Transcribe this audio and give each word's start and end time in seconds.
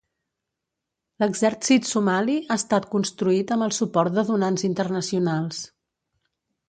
L'exèrcit 1.23 1.89
somali 1.89 2.37
ha 2.49 2.57
estat 2.61 2.87
construït 2.95 3.55
amb 3.57 3.67
el 3.67 3.75
suport 3.81 4.17
de 4.19 4.25
donants 4.31 4.65
internacionals. 4.73 5.61